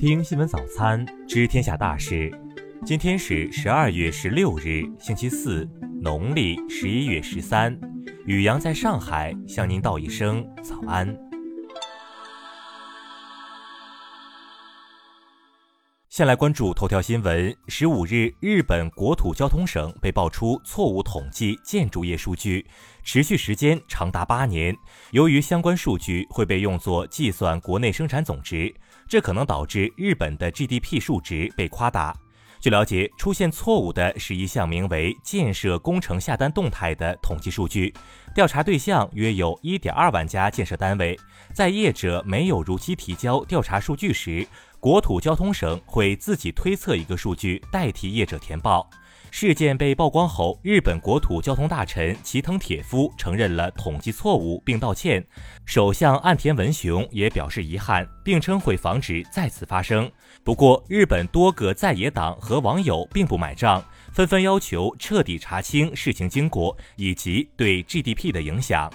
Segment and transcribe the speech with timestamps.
[0.00, 2.32] 听新闻早餐，知天下大事。
[2.86, 5.68] 今天是十二月十六日，星期四，
[6.00, 7.78] 农历十一月十三。
[8.24, 11.14] 雨阳在上海向您道一声早安。
[16.08, 17.54] 先来关注头条新闻。
[17.68, 22.66] 十五日，日本国土交通省被爆出错误统计建筑业数据，
[23.04, 24.74] 持续时间长达八年。
[25.10, 28.74] 由于相关数据会被用作计算国内生产总值。
[29.10, 32.16] 这可能导致日本的 GDP 数值被夸大。
[32.60, 37.92] 据了解，出现错误的是一项名为“建设工程下单动态”的统计数据，
[38.36, 41.18] 调查对象约有一点二万家建设单位。
[41.52, 44.46] 在业者没有如期提交调查数据时，
[44.78, 48.88] 国土交通省会自己推测一个数据代替业者填报。
[49.30, 55.24] 事件被曝光后，日本国土交通大臣齐藤铁夫承认了统计错误并道歉。
[55.64, 60.10] 首相岸田文雄也表示遗憾，并称会防止再次发生。
[60.42, 68.90] 不过，日本多个在野党和网友并不买账，纷纷要求彻底查清事情经过以及对 GDP 的影响。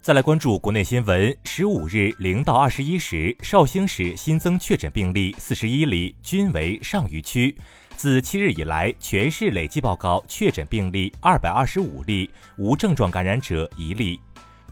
[0.00, 7.56] 再来关注国内新闻，十五日零到二十一时，绍兴市新增确诊病例四十一例，均为上虞区。
[7.96, 14.20] 自七日以来，全市累计报告确诊病例二百二十五例，无症状感染者一例。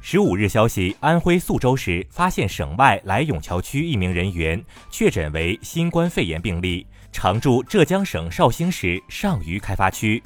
[0.00, 10.22] 十五日消息，安徽宿州市发现省外来永桥区一名人员确诊为新冠肺炎病例，常住浙江省绍兴市上虞开发区。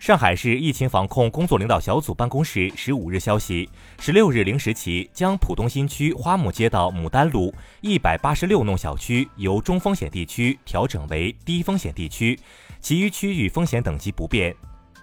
[0.00, 12.40] 上海市疫情防控工作领导小组办公室十五日消息，十六日零时起，将浦东新区花木街道牡丹路一百八十六弄小区由中风险地区调整为低风险地区，
[12.80, 14.56] 其余区域风险等级不变。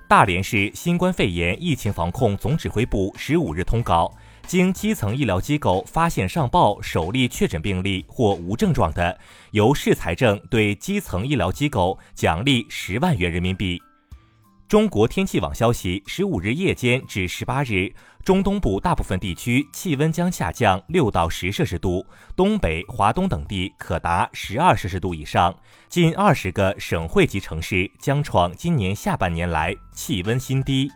[0.10, 4.12] 大连市新冠肺炎疫情防控总指挥部十五日通告，
[4.48, 9.16] 经基层医疗机构发现上报首例确诊病例或无症状的，
[9.52, 13.80] 由市财政对基层医疗机构奖励十万元人民币。
[14.68, 17.90] 中国天气网消息，十五日夜间至十八日，
[18.26, 22.06] 中东部大部分地区气温将下降六到十摄氏度，
[22.36, 25.56] 东北、华东等地可达十二摄氏度以上。
[25.88, 30.92] 近二十个省会级城市将创今年下半年来气温新低。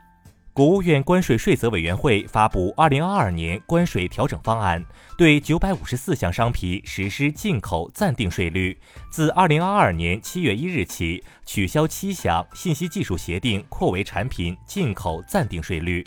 [0.53, 4.83] 国务院关税税则委员会发布二零二二年关税调整方案，
[5.17, 8.77] 对九百五十四项商品实施进口暂定税率。
[9.09, 16.05] 自二零二二年七月一日起，取消七项信息技术协定扩围产品进口暂定税率。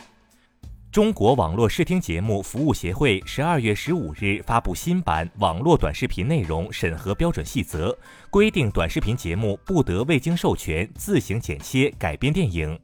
[0.92, 7.96] 中国网络视听节目服务协会十二月十五日发布新版网络短视频内容审核标准细则，
[8.28, 12.78] 规定短视频节目不得未经授权自行剪切改编电影。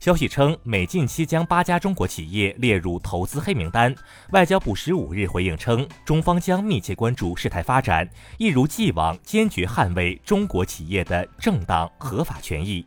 [0.00, 3.94] 消息称，美近期将八家中国企业列入投资黑名单。
[4.30, 12.82] 外交部十五日回应称，中方将密切关注事态发展，一如既往坚决捍卫中国企业的正当合法权益。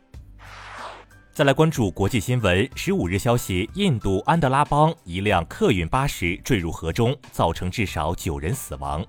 [1.32, 9.06] 再来关注国际新闻，十五日消息，印度安德拉邦一辆客运巴士坠入河中，造成至少九人死亡。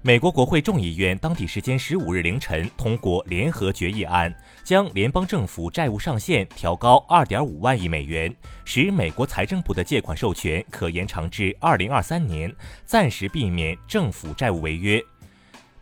[0.00, 4.32] 美国国会众议院当地时间十五日凌晨通过联合决议案，
[4.62, 8.32] 将联邦政府债务上限调高二点五万亿美元，
[8.64, 12.54] 使美国财政部的借款授权可延长至二零二三年，
[12.84, 15.02] 暂时避免政府债务违约。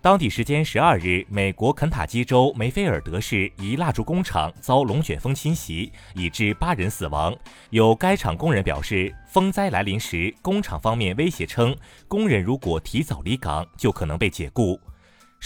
[0.06, 7.36] 当地时间十二日，美国肯塔基州梅菲尔德市一蜡烛工厂遭龙卷风侵袭，已致八人死亡。
[7.70, 14.78] 有该厂工人表示，风灾来临时，工厂方面威胁称，工人如果提早离岗，就可能被解雇。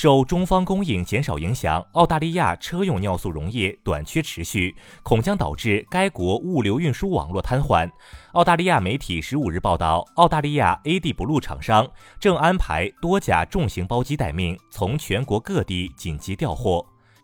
[0.02, 7.86] 受中方供应减少影响，澳大利亚车用尿素溶液短缺持续，恐将导致该国物流运输网络瘫痪。
[8.32, 11.86] 澳大利亚媒体十五日报道，澳大利亚 AD Blue 厂商
[12.18, 16.82] 正安排多架重型包机待命，从全国各地紧急调货。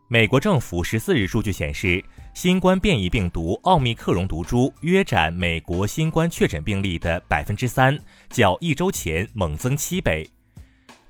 [0.09, 2.05] 美国政府十四日数据显示，
[2.35, 7.99] 新冠变异病毒奥密克戎毒株约占美国新冠确诊病例的百分之三，
[8.29, 10.29] 较一周前猛增七倍。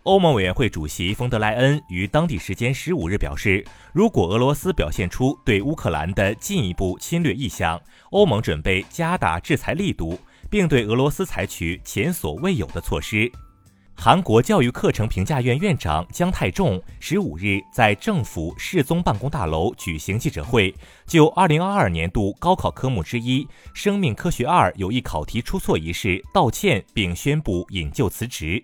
[0.07, 7.81] 欧盟委员会主席冯德莱恩于当地时间十五日表示，如果俄罗斯表现出对乌克兰的进一步侵略意向，
[8.11, 10.17] 欧盟准备加大制裁力度，
[10.49, 13.29] 并对俄罗斯采取前所未有的措施。
[13.97, 20.73] 韩国教育课程评价院院长姜泰仲十五日在政府世宗办公大楼举行记者会，
[21.05, 23.45] 就二零二二年度高考科目之一
[23.75, 28.63] “生命科学二”有一考题出错一事道歉，并宣布引咎辞职。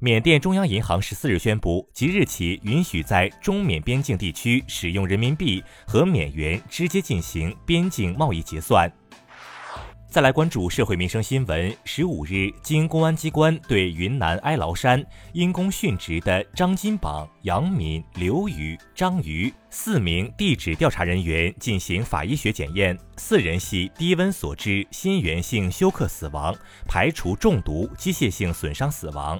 [0.00, 8.88] 缅甸中央银行十四日宣布，即日起允许在中缅边境地区使用人民币和缅元直接进行边境贸易结算。
[10.08, 11.76] 再来关注社会民生新闻。
[11.84, 26.54] 十五日，经公安机关对云南哀牢山因公殉职的张金榜、杨敏、刘宇、张瑜四名地质调查人员进行法医学检验，四人系低温所致心源性休克死亡，
[26.86, 29.38] 排除中毒、机械性损伤死亡。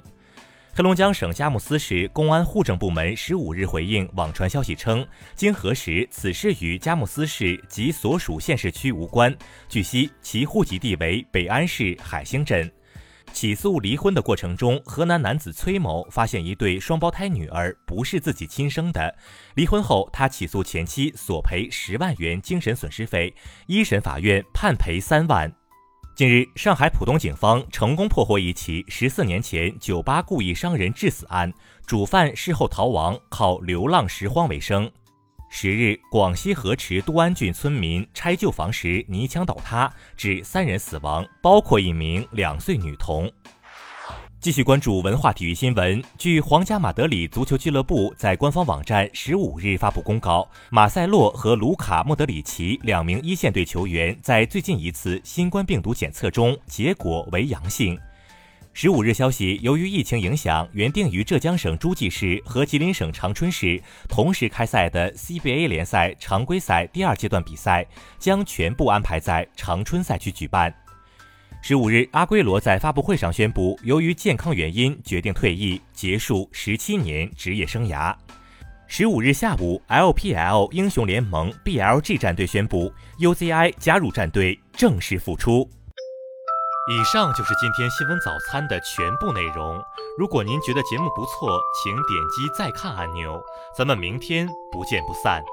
[0.79, 5.05] 黑龙江省佳木斯市公安户政部门十五日回应网传消息称，
[5.35, 9.37] 经核实，此事与佳木斯市及所属县市区无关。
[9.67, 12.71] 据悉，其户籍地为北安市海兴镇。
[13.33, 19.13] 起诉离婚的过程中，河南男子崔某发现一对双胞胎女儿不是自己亲生的。
[19.55, 23.35] 离婚后，他起诉前妻索赔十万元精神损失费，
[23.67, 25.53] 一审法院判赔三万。
[26.19, 31.49] 近日，上海浦东警方成功破获一起十四年前酒吧故意伤人致死案，
[31.85, 34.91] 主犯事后逃亡，靠流浪拾荒为生。
[35.49, 43.31] 十日，广西河池都安郡村民拆旧房时泥墙倒塌，致三人死亡，包括一名两岁女童。
[44.41, 46.01] 继续关注文化体育新闻。
[46.17, 57.99] 据皇家马德里足球俱乐部在官方网站十五日发布公告，马塞洛和卢卡·莫德里奇两名一线队球员在最近一次新冠病毒检测中结果为阳性。
[58.71, 67.85] 十五日消息，由于疫情影响，原定于浙江省诸暨市和吉林省长春市同时开赛的 CBA 联赛常规赛第二阶段比赛
[68.17, 70.73] 将全部安排在长春赛区举办。
[71.61, 78.15] 十五日，阿圭罗在发布会上宣布，由于健康原因决定退役，结束十七年职业生涯。
[78.87, 85.69] 十五日下午，LPL 英雄联盟 BLG 战队宣布，UZI 加入战队，正式复出。
[86.89, 89.79] 以上就是今天新闻早餐的全部内容。
[90.17, 93.39] 如果您觉得节目不错，请点击再看按钮。
[93.77, 95.43] 咱们明天不见不散。